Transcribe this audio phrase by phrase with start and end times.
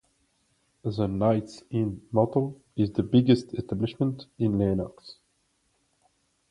[0.81, 5.17] The Knights Inn motel is the biggest establishment in Lenox.